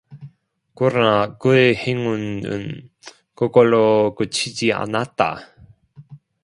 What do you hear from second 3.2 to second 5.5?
그걸로 그치지 않았다.